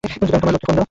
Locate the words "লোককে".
0.45-0.65